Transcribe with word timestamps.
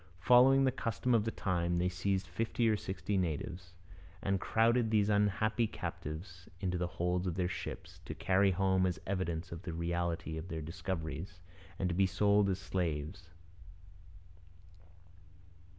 Following 0.21 0.63
the 0.63 0.71
custom 0.71 1.13
of 1.13 1.25
the 1.25 1.29
time, 1.31 1.77
they 1.77 1.87
seized 1.87 2.25
fifty 2.25 2.67
or 2.67 2.75
sixty 2.75 3.17
natives, 3.19 3.75
and 4.23 4.41
crowded 4.41 4.89
these 4.89 5.09
unhappy 5.09 5.67
captives 5.67 6.47
into 6.59 6.79
the 6.79 6.87
holds 6.87 7.27
of 7.27 7.35
their 7.35 7.47
ships, 7.47 7.99
to 8.05 8.15
carry 8.15 8.49
home 8.49 8.87
as 8.87 8.99
evidence 9.05 9.51
of 9.51 9.61
the 9.61 9.73
reality 9.73 10.39
of 10.39 10.47
their 10.47 10.63
discoveries, 10.63 11.39
and 11.77 11.87
to 11.87 11.93
be 11.93 12.07
sold 12.07 12.49
as 12.49 12.57
slaves. 12.57 13.29